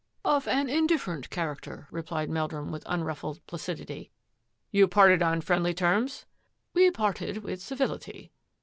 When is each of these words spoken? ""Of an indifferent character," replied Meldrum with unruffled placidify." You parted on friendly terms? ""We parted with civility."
""Of 0.35 0.47
an 0.47 0.67
indifferent 0.67 1.29
character," 1.29 1.87
replied 1.91 2.27
Meldrum 2.27 2.71
with 2.71 2.81
unruffled 2.87 3.39
placidify." 3.45 4.09
You 4.71 4.87
parted 4.87 5.21
on 5.21 5.41
friendly 5.41 5.75
terms? 5.75 6.25
""We 6.73 6.89
parted 6.89 7.43
with 7.43 7.61
civility." 7.61 8.31